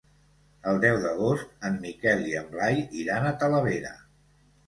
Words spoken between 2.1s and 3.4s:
i en Blai iran a